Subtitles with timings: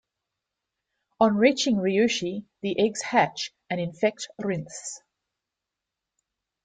[1.19, 4.99] On reaching Ryushi, the eggs hatch and infect Rhynths.